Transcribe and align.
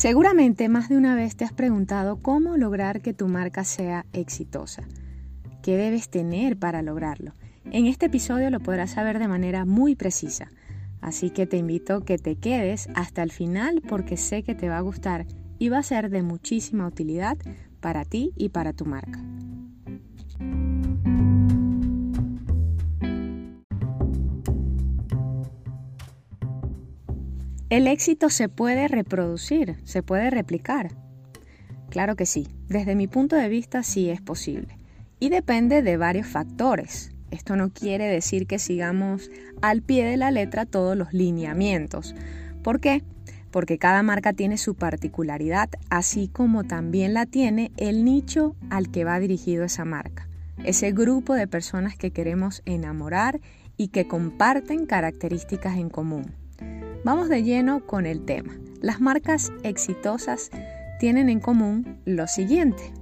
Seguramente 0.00 0.70
más 0.70 0.88
de 0.88 0.96
una 0.96 1.14
vez 1.14 1.36
te 1.36 1.44
has 1.44 1.52
preguntado 1.52 2.22
cómo 2.22 2.56
lograr 2.56 3.02
que 3.02 3.12
tu 3.12 3.28
marca 3.28 3.64
sea 3.64 4.06
exitosa. 4.14 4.82
¿Qué 5.62 5.76
debes 5.76 6.08
tener 6.08 6.58
para 6.58 6.80
lograrlo? 6.80 7.34
En 7.66 7.84
este 7.84 8.06
episodio 8.06 8.48
lo 8.48 8.60
podrás 8.60 8.92
saber 8.92 9.18
de 9.18 9.28
manera 9.28 9.66
muy 9.66 9.96
precisa. 9.96 10.52
Así 11.02 11.28
que 11.28 11.44
te 11.44 11.58
invito 11.58 11.96
a 11.96 12.04
que 12.06 12.16
te 12.16 12.36
quedes 12.36 12.88
hasta 12.94 13.22
el 13.22 13.30
final 13.30 13.82
porque 13.86 14.16
sé 14.16 14.42
que 14.42 14.54
te 14.54 14.70
va 14.70 14.78
a 14.78 14.80
gustar 14.80 15.26
y 15.58 15.68
va 15.68 15.80
a 15.80 15.82
ser 15.82 16.08
de 16.08 16.22
muchísima 16.22 16.86
utilidad 16.86 17.36
para 17.80 18.06
ti 18.06 18.32
y 18.36 18.48
para 18.48 18.72
tu 18.72 18.86
marca. 18.86 19.22
¿El 27.70 27.86
éxito 27.86 28.30
se 28.30 28.48
puede 28.48 28.88
reproducir? 28.88 29.76
¿Se 29.84 30.02
puede 30.02 30.28
replicar? 30.30 30.90
Claro 31.88 32.16
que 32.16 32.26
sí. 32.26 32.48
Desde 32.66 32.96
mi 32.96 33.06
punto 33.06 33.36
de 33.36 33.48
vista 33.48 33.84
sí 33.84 34.10
es 34.10 34.20
posible. 34.20 34.76
Y 35.20 35.28
depende 35.28 35.80
de 35.80 35.96
varios 35.96 36.26
factores. 36.26 37.12
Esto 37.30 37.54
no 37.54 37.72
quiere 37.72 38.06
decir 38.06 38.48
que 38.48 38.58
sigamos 38.58 39.30
al 39.62 39.82
pie 39.82 40.04
de 40.04 40.16
la 40.16 40.32
letra 40.32 40.66
todos 40.66 40.96
los 40.96 41.12
lineamientos. 41.12 42.16
¿Por 42.64 42.80
qué? 42.80 43.04
Porque 43.52 43.78
cada 43.78 44.02
marca 44.02 44.32
tiene 44.32 44.58
su 44.58 44.74
particularidad, 44.74 45.68
así 45.90 46.26
como 46.26 46.64
también 46.64 47.14
la 47.14 47.24
tiene 47.24 47.70
el 47.76 48.04
nicho 48.04 48.56
al 48.68 48.90
que 48.90 49.04
va 49.04 49.20
dirigido 49.20 49.62
esa 49.62 49.84
marca. 49.84 50.28
Ese 50.64 50.90
grupo 50.90 51.34
de 51.34 51.46
personas 51.46 51.96
que 51.96 52.10
queremos 52.10 52.62
enamorar 52.64 53.40
y 53.76 53.88
que 53.88 54.08
comparten 54.08 54.86
características 54.86 55.76
en 55.76 55.88
común. 55.88 56.34
Vamos 57.02 57.30
de 57.30 57.42
lleno 57.42 57.86
con 57.86 58.04
el 58.04 58.26
tema. 58.26 58.52
Las 58.82 59.00
marcas 59.00 59.52
exitosas 59.62 60.50
tienen 60.98 61.30
en 61.30 61.40
común 61.40 61.98
lo 62.04 62.26
siguiente. 62.26 62.92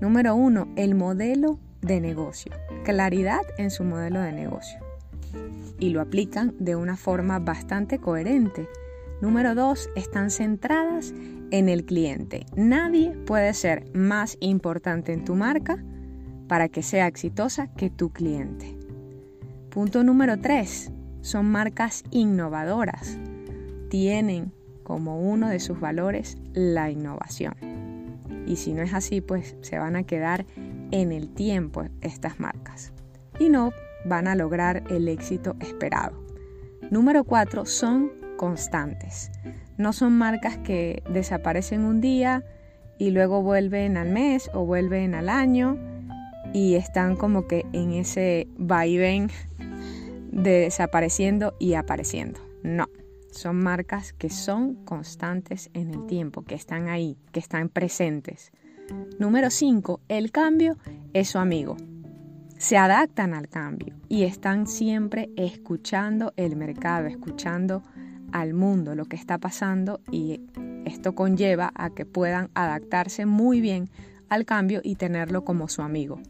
Número 0.00 0.34
uno, 0.34 0.66
el 0.74 0.96
modelo 0.96 1.60
de 1.82 2.00
negocio. 2.00 2.50
Claridad 2.84 3.42
en 3.58 3.70
su 3.70 3.84
modelo 3.84 4.20
de 4.20 4.32
negocio. 4.32 4.80
Y 5.78 5.90
lo 5.90 6.00
aplican 6.00 6.54
de 6.58 6.74
una 6.74 6.96
forma 6.96 7.38
bastante 7.38 7.98
coherente. 8.00 8.68
Número 9.20 9.54
dos, 9.54 9.88
están 9.94 10.30
centradas 10.30 11.14
en 11.52 11.68
el 11.68 11.84
cliente. 11.84 12.44
Nadie 12.56 13.12
puede 13.24 13.54
ser 13.54 13.84
más 13.94 14.36
importante 14.40 15.12
en 15.12 15.24
tu 15.24 15.36
marca 15.36 15.82
para 16.48 16.68
que 16.68 16.82
sea 16.82 17.06
exitosa 17.06 17.72
que 17.74 17.88
tu 17.88 18.10
cliente. 18.10 18.76
Punto 19.70 20.02
número 20.02 20.40
tres, 20.40 20.90
son 21.26 21.50
marcas 21.50 22.04
innovadoras. 22.12 23.18
Tienen 23.90 24.52
como 24.84 25.18
uno 25.18 25.48
de 25.48 25.58
sus 25.58 25.80
valores 25.80 26.38
la 26.52 26.88
innovación. 26.88 27.54
Y 28.46 28.54
si 28.54 28.72
no 28.72 28.82
es 28.82 28.94
así, 28.94 29.20
pues 29.20 29.56
se 29.60 29.76
van 29.76 29.96
a 29.96 30.04
quedar 30.04 30.46
en 30.92 31.10
el 31.10 31.28
tiempo 31.30 31.82
estas 32.00 32.38
marcas. 32.38 32.92
Y 33.40 33.48
no 33.48 33.72
van 34.04 34.28
a 34.28 34.36
lograr 34.36 34.84
el 34.88 35.08
éxito 35.08 35.56
esperado. 35.58 36.24
Número 36.92 37.24
cuatro, 37.24 37.66
son 37.66 38.12
constantes. 38.36 39.32
No 39.78 39.92
son 39.92 40.16
marcas 40.16 40.58
que 40.58 41.02
desaparecen 41.10 41.84
un 41.84 42.00
día 42.00 42.44
y 42.98 43.10
luego 43.10 43.42
vuelven 43.42 43.96
al 43.96 44.10
mes 44.10 44.48
o 44.54 44.64
vuelven 44.64 45.16
al 45.16 45.28
año 45.28 45.76
y 46.52 46.76
están 46.76 47.16
como 47.16 47.48
que 47.48 47.66
en 47.72 47.92
ese 47.94 48.46
vaivén 48.56 49.28
de 50.36 50.60
desapareciendo 50.60 51.54
y 51.58 51.74
apareciendo. 51.74 52.40
No, 52.62 52.88
son 53.30 53.56
marcas 53.56 54.12
que 54.12 54.28
son 54.28 54.74
constantes 54.84 55.70
en 55.72 55.90
el 55.90 56.06
tiempo, 56.06 56.42
que 56.42 56.54
están 56.54 56.88
ahí, 56.88 57.16
que 57.32 57.40
están 57.40 57.68
presentes. 57.68 58.52
Número 59.18 59.50
5. 59.50 60.00
El 60.08 60.30
cambio 60.30 60.76
es 61.14 61.30
su 61.30 61.38
amigo. 61.38 61.76
Se 62.58 62.76
adaptan 62.76 63.34
al 63.34 63.48
cambio 63.48 63.94
y 64.08 64.24
están 64.24 64.66
siempre 64.66 65.30
escuchando 65.36 66.32
el 66.36 66.56
mercado, 66.56 67.06
escuchando 67.06 67.82
al 68.32 68.54
mundo, 68.54 68.94
lo 68.94 69.06
que 69.06 69.16
está 69.16 69.38
pasando 69.38 70.00
y 70.10 70.40
esto 70.84 71.14
conlleva 71.14 71.72
a 71.74 71.90
que 71.90 72.04
puedan 72.04 72.50
adaptarse 72.54 73.26
muy 73.26 73.60
bien 73.60 73.88
al 74.28 74.44
cambio 74.44 74.80
y 74.82 74.96
tenerlo 74.96 75.44
como 75.44 75.68
su 75.68 75.82
amigo. 75.82 76.20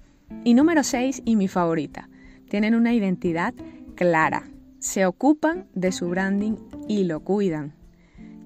Y 0.45 0.55
número 0.55 0.83
6 0.83 1.23
y 1.25 1.37
mi 1.37 1.49
favorita, 1.49 2.09
tienen 2.49 2.75
una 2.75 2.95
identidad 2.95 3.55
clara. 3.97 4.45
Se 4.79 5.07
ocupan 5.07 5.67
de 5.75 5.91
su 5.91 6.09
branding 6.09 6.55
y 6.87 7.05
lo 7.05 7.21
cuidan. 7.21 7.75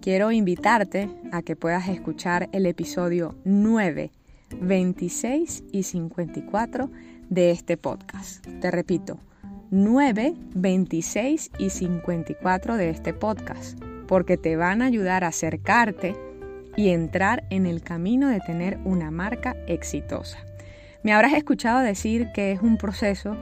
Quiero 0.00 0.32
invitarte 0.32 1.10
a 1.32 1.42
que 1.42 1.56
puedas 1.56 1.88
escuchar 1.88 2.48
el 2.52 2.64
episodio 2.64 3.36
9, 3.44 4.10
26 4.58 5.64
y 5.72 5.82
54 5.82 6.90
de 7.28 7.50
este 7.50 7.76
podcast. 7.76 8.46
Te 8.60 8.70
repito, 8.70 9.18
9, 9.70 10.34
26 10.54 11.50
y 11.58 11.68
54 11.68 12.76
de 12.76 12.88
este 12.88 13.12
podcast, 13.12 13.78
porque 14.08 14.38
te 14.38 14.56
van 14.56 14.80
a 14.80 14.86
ayudar 14.86 15.24
a 15.24 15.28
acercarte 15.28 16.16
y 16.76 16.88
entrar 16.88 17.44
en 17.50 17.66
el 17.66 17.82
camino 17.82 18.28
de 18.28 18.40
tener 18.40 18.78
una 18.84 19.10
marca 19.10 19.56
exitosa. 19.66 20.38
Me 21.02 21.12
habrás 21.12 21.34
escuchado 21.34 21.80
decir 21.80 22.28
que 22.32 22.52
es 22.52 22.62
un 22.62 22.78
proceso 22.78 23.36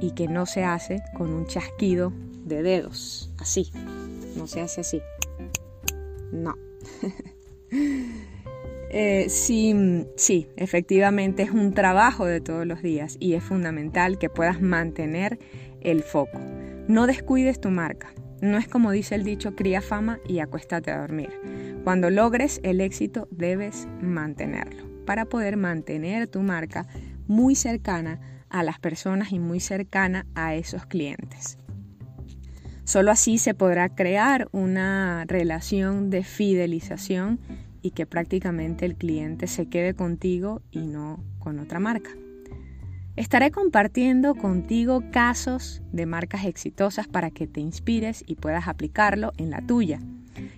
y 0.00 0.12
que 0.12 0.28
no 0.28 0.46
se 0.46 0.64
hace 0.64 1.02
con 1.16 1.32
un 1.32 1.46
chasquido 1.46 2.12
de 2.44 2.62
dedos, 2.62 3.30
así, 3.38 3.70
no 4.36 4.46
se 4.46 4.60
hace 4.60 4.80
así, 4.82 5.02
no. 6.32 6.54
Eh, 8.88 9.28
sí, 9.28 9.74
sí, 10.16 10.48
efectivamente 10.56 11.42
es 11.42 11.50
un 11.50 11.74
trabajo 11.74 12.24
de 12.24 12.40
todos 12.40 12.64
los 12.66 12.82
días 12.82 13.16
y 13.18 13.34
es 13.34 13.42
fundamental 13.42 14.16
que 14.16 14.30
puedas 14.30 14.62
mantener 14.62 15.40
el 15.80 16.02
foco. 16.02 16.38
No 16.86 17.06
descuides 17.06 17.60
tu 17.60 17.70
marca. 17.70 18.14
No 18.40 18.58
es 18.58 18.68
como 18.68 18.92
dice 18.92 19.16
el 19.16 19.24
dicho, 19.24 19.56
cría 19.56 19.80
fama 19.80 20.20
y 20.28 20.38
acuéstate 20.38 20.92
a 20.92 21.00
dormir. 21.00 21.30
Cuando 21.84 22.10
logres 22.10 22.60
el 22.62 22.80
éxito 22.80 23.28
debes 23.30 23.88
mantenerlo 24.00 24.84
para 25.04 25.24
poder 25.24 25.56
mantener 25.56 26.28
tu 26.28 26.40
marca 26.42 26.86
muy 27.26 27.54
cercana 27.54 28.20
a 28.58 28.62
las 28.62 28.78
personas 28.78 29.32
y 29.32 29.38
muy 29.38 29.60
cercana 29.60 30.26
a 30.34 30.54
esos 30.54 30.86
clientes. 30.86 31.58
Solo 32.84 33.10
así 33.10 33.38
se 33.38 33.52
podrá 33.52 33.88
crear 33.88 34.48
una 34.52 35.24
relación 35.26 36.08
de 36.08 36.22
fidelización 36.22 37.40
y 37.82 37.90
que 37.90 38.06
prácticamente 38.06 38.86
el 38.86 38.96
cliente 38.96 39.46
se 39.48 39.66
quede 39.66 39.94
contigo 39.94 40.62
y 40.70 40.86
no 40.86 41.22
con 41.38 41.58
otra 41.58 41.80
marca. 41.80 42.10
Estaré 43.16 43.50
compartiendo 43.50 44.34
contigo 44.34 45.02
casos 45.10 45.82
de 45.90 46.06
marcas 46.06 46.44
exitosas 46.44 47.08
para 47.08 47.30
que 47.30 47.46
te 47.46 47.60
inspires 47.60 48.22
y 48.26 48.36
puedas 48.36 48.68
aplicarlo 48.68 49.32
en 49.36 49.50
la 49.50 49.62
tuya. 49.66 50.00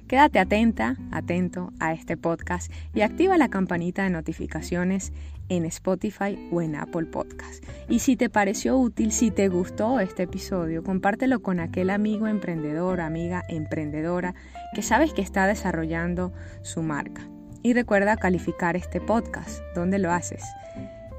Quédate 0.08 0.38
atenta, 0.38 0.96
atento 1.12 1.70
a 1.80 1.92
este 1.92 2.16
podcast 2.16 2.72
y 2.94 3.02
activa 3.02 3.36
la 3.36 3.50
campanita 3.50 4.04
de 4.04 4.10
notificaciones 4.10 5.12
en 5.50 5.66
Spotify 5.66 6.48
o 6.50 6.62
en 6.62 6.76
Apple 6.76 7.04
Podcast. 7.04 7.62
Y 7.90 7.98
si 7.98 8.16
te 8.16 8.30
pareció 8.30 8.78
útil, 8.78 9.12
si 9.12 9.30
te 9.30 9.48
gustó 9.48 10.00
este 10.00 10.22
episodio, 10.22 10.82
compártelo 10.82 11.40
con 11.40 11.60
aquel 11.60 11.90
amigo 11.90 12.26
emprendedor, 12.26 13.02
amiga 13.02 13.44
emprendedora 13.50 14.34
que 14.74 14.80
sabes 14.80 15.12
que 15.12 15.20
está 15.20 15.46
desarrollando 15.46 16.32
su 16.62 16.82
marca. 16.82 17.28
Y 17.62 17.74
recuerda 17.74 18.16
calificar 18.16 18.76
este 18.76 19.02
podcast. 19.02 19.60
¿Dónde 19.74 19.98
lo 19.98 20.10
haces? 20.10 20.42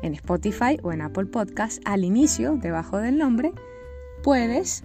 En 0.01 0.15
Spotify 0.15 0.79
o 0.81 0.91
en 0.91 1.01
Apple 1.01 1.27
Podcast, 1.27 1.79
al 1.85 2.03
inicio, 2.03 2.57
debajo 2.57 2.97
del 2.97 3.19
nombre, 3.19 3.51
puedes 4.23 4.83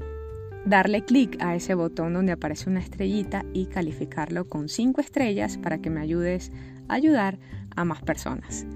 darle 0.64 1.04
clic 1.04 1.36
a 1.40 1.54
ese 1.54 1.74
botón 1.74 2.14
donde 2.14 2.32
aparece 2.32 2.70
una 2.70 2.80
estrellita 2.80 3.44
y 3.52 3.66
calificarlo 3.66 4.48
con 4.48 4.68
5 4.68 5.00
estrellas 5.00 5.58
para 5.58 5.78
que 5.78 5.90
me 5.90 6.00
ayudes 6.00 6.52
a 6.88 6.94
ayudar 6.94 7.38
a 7.76 7.84
más 7.84 8.02
personas. 8.02 8.66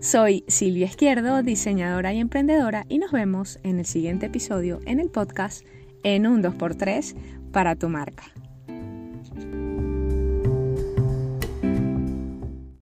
Soy 0.00 0.44
Silvia 0.48 0.86
Izquierdo, 0.86 1.42
diseñadora 1.42 2.12
y 2.12 2.20
emprendedora 2.20 2.84
y 2.88 2.98
nos 2.98 3.12
vemos 3.12 3.58
en 3.62 3.78
el 3.78 3.86
siguiente 3.86 4.26
episodio 4.26 4.80
en 4.86 5.00
el 5.00 5.10
podcast 5.10 5.64
en 6.02 6.26
un 6.26 6.42
2x3 6.42 7.14
para 7.52 7.76
tu 7.76 7.88
marca. 7.88 8.24